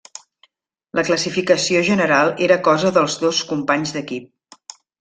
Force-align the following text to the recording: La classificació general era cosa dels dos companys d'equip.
La 0.99 1.03
classificació 1.09 1.83
general 1.91 2.33
era 2.47 2.59
cosa 2.71 2.93
dels 2.99 3.21
dos 3.27 3.45
companys 3.53 3.97
d'equip. 3.99 4.71